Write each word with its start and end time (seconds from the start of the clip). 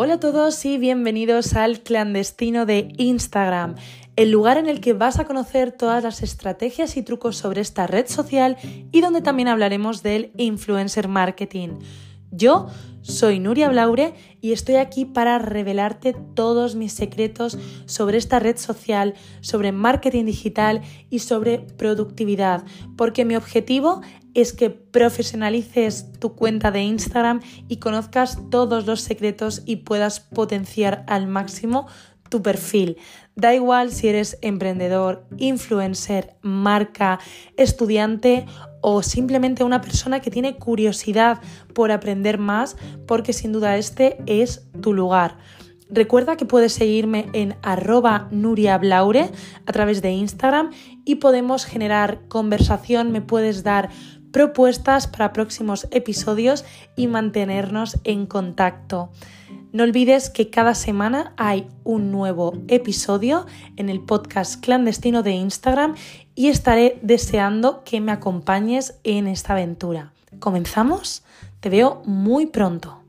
Hola 0.00 0.14
a 0.14 0.20
todos 0.20 0.64
y 0.64 0.78
bienvenidos 0.78 1.54
al 1.54 1.80
clandestino 1.80 2.66
de 2.66 2.92
Instagram, 2.98 3.74
el 4.14 4.30
lugar 4.30 4.56
en 4.56 4.68
el 4.68 4.80
que 4.80 4.92
vas 4.92 5.18
a 5.18 5.24
conocer 5.24 5.72
todas 5.72 6.04
las 6.04 6.22
estrategias 6.22 6.96
y 6.96 7.02
trucos 7.02 7.36
sobre 7.36 7.62
esta 7.62 7.88
red 7.88 8.06
social 8.06 8.56
y 8.92 9.00
donde 9.00 9.22
también 9.22 9.48
hablaremos 9.48 10.04
del 10.04 10.30
influencer 10.36 11.08
marketing. 11.08 11.80
Yo 12.30 12.68
soy 13.00 13.40
Nuria 13.40 13.68
Blaure 13.70 14.14
y 14.40 14.52
estoy 14.52 14.76
aquí 14.76 15.04
para 15.04 15.38
revelarte 15.38 16.14
todos 16.34 16.74
mis 16.74 16.92
secretos 16.92 17.58
sobre 17.86 18.18
esta 18.18 18.38
red 18.38 18.58
social, 18.58 19.14
sobre 19.40 19.72
marketing 19.72 20.26
digital 20.26 20.82
y 21.08 21.20
sobre 21.20 21.58
productividad, 21.58 22.64
porque 22.96 23.24
mi 23.24 23.34
objetivo 23.34 24.02
es 24.34 24.52
que 24.52 24.70
profesionalices 24.70 26.12
tu 26.20 26.34
cuenta 26.34 26.70
de 26.70 26.82
Instagram 26.82 27.40
y 27.66 27.78
conozcas 27.78 28.38
todos 28.50 28.86
los 28.86 29.00
secretos 29.00 29.62
y 29.64 29.76
puedas 29.76 30.20
potenciar 30.20 31.04
al 31.08 31.26
máximo 31.26 31.86
tu 32.28 32.42
perfil. 32.42 32.96
Da 33.34 33.54
igual 33.54 33.92
si 33.92 34.08
eres 34.08 34.38
emprendedor, 34.42 35.26
influencer, 35.36 36.36
marca, 36.42 37.20
estudiante 37.56 38.46
o 38.80 39.02
simplemente 39.02 39.64
una 39.64 39.80
persona 39.80 40.20
que 40.20 40.30
tiene 40.30 40.56
curiosidad 40.56 41.40
por 41.74 41.92
aprender 41.92 42.38
más, 42.38 42.76
porque 43.06 43.32
sin 43.32 43.52
duda 43.52 43.76
este 43.76 44.18
es 44.26 44.68
tu 44.80 44.92
lugar. 44.92 45.38
Recuerda 45.90 46.36
que 46.36 46.44
puedes 46.44 46.74
seguirme 46.74 47.28
en 47.32 47.56
arroba 47.62 48.28
nuriablaure 48.30 49.30
a 49.64 49.72
través 49.72 50.02
de 50.02 50.10
Instagram 50.10 50.70
y 51.04 51.16
podemos 51.16 51.64
generar 51.64 52.20
conversación, 52.28 53.10
me 53.10 53.22
puedes 53.22 53.62
dar 53.62 53.88
propuestas 54.30 55.06
para 55.06 55.32
próximos 55.32 55.88
episodios 55.90 56.64
y 56.94 57.06
mantenernos 57.06 57.98
en 58.04 58.26
contacto. 58.26 59.10
No 59.70 59.84
olvides 59.84 60.30
que 60.30 60.48
cada 60.48 60.74
semana 60.74 61.34
hay 61.36 61.68
un 61.84 62.10
nuevo 62.10 62.54
episodio 62.68 63.44
en 63.76 63.90
el 63.90 64.00
podcast 64.00 64.62
clandestino 64.64 65.22
de 65.22 65.32
Instagram 65.32 65.94
y 66.34 66.48
estaré 66.48 66.98
deseando 67.02 67.84
que 67.84 68.00
me 68.00 68.12
acompañes 68.12 68.98
en 69.04 69.26
esta 69.26 69.52
aventura. 69.52 70.12
¿Comenzamos? 70.38 71.22
Te 71.60 71.68
veo 71.68 72.02
muy 72.06 72.46
pronto. 72.46 73.02